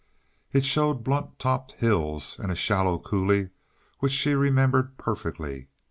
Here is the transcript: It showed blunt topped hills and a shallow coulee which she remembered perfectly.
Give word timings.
It 0.51 0.65
showed 0.65 1.03
blunt 1.03 1.37
topped 1.37 1.73
hills 1.73 2.39
and 2.39 2.51
a 2.51 2.55
shallow 2.55 2.97
coulee 2.97 3.49
which 3.99 4.13
she 4.13 4.33
remembered 4.33 4.97
perfectly. 4.97 5.67